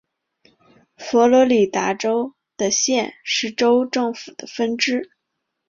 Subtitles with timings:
[0.97, 5.11] 佛罗里达州的县是州政府的分支。